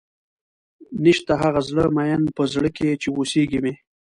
نيشته 1.03 1.33
هغه 1.43 1.61
زړۀ 1.69 1.85
ميئن 1.95 2.23
پۀ 2.35 2.43
زړۀ 2.53 2.69
کښې 2.75 2.89
چې 3.01 3.07
اوسېږي 3.15 3.59
مې 3.63 3.73